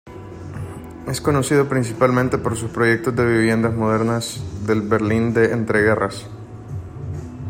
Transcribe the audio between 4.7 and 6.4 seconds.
Berlín de entreguerras.